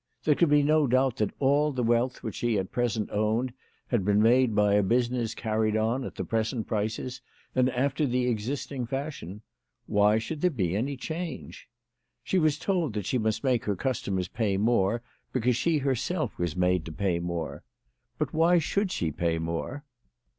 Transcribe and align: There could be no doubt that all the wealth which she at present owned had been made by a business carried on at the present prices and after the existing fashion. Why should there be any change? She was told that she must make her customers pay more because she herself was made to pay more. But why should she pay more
There 0.23 0.33
could 0.33 0.49
be 0.49 0.63
no 0.63 0.87
doubt 0.87 1.17
that 1.17 1.29
all 1.37 1.71
the 1.71 1.83
wealth 1.83 2.23
which 2.23 2.33
she 2.37 2.57
at 2.57 2.71
present 2.71 3.11
owned 3.11 3.53
had 3.89 4.03
been 4.03 4.19
made 4.19 4.55
by 4.55 4.73
a 4.73 4.81
business 4.81 5.35
carried 5.35 5.77
on 5.77 6.03
at 6.03 6.15
the 6.15 6.23
present 6.25 6.65
prices 6.65 7.21
and 7.53 7.69
after 7.69 8.07
the 8.07 8.27
existing 8.27 8.87
fashion. 8.87 9.43
Why 9.85 10.17
should 10.17 10.41
there 10.41 10.49
be 10.49 10.75
any 10.75 10.97
change? 10.97 11.69
She 12.23 12.39
was 12.39 12.57
told 12.57 12.93
that 12.93 13.05
she 13.05 13.19
must 13.19 13.43
make 13.43 13.65
her 13.65 13.75
customers 13.75 14.27
pay 14.27 14.57
more 14.57 15.03
because 15.31 15.55
she 15.55 15.77
herself 15.77 16.35
was 16.39 16.55
made 16.55 16.83
to 16.85 16.91
pay 16.91 17.19
more. 17.19 17.61
But 18.17 18.33
why 18.33 18.57
should 18.57 18.91
she 18.91 19.11
pay 19.11 19.37
more 19.37 19.83